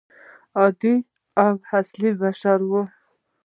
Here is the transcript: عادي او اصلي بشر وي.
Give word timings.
عادي 0.59 0.95
او 1.43 1.53
اصلي 1.77 2.11
بشر 2.21 2.59
وي. 2.71 2.81